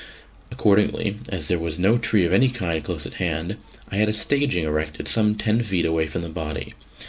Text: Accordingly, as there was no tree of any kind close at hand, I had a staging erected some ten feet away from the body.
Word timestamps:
Accordingly, 0.51 1.19
as 1.29 1.47
there 1.47 1.59
was 1.59 1.77
no 1.77 1.99
tree 1.99 2.25
of 2.25 2.33
any 2.33 2.49
kind 2.49 2.83
close 2.83 3.05
at 3.05 3.13
hand, 3.21 3.57
I 3.91 3.97
had 3.97 4.09
a 4.09 4.13
staging 4.13 4.65
erected 4.65 5.07
some 5.07 5.35
ten 5.35 5.61
feet 5.61 5.85
away 5.85 6.07
from 6.07 6.23
the 6.23 6.29
body. 6.29 6.73